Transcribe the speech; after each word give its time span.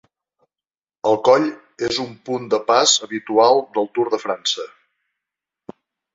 El 1.09 1.19
coll 1.27 1.45
és 1.87 1.99
un 2.05 2.15
punt 2.29 2.47
de 2.55 2.61
pas 2.71 2.95
habitual 3.09 3.61
del 3.77 3.93
Tour 3.99 4.09
de 4.17 4.21
França. 4.27 4.67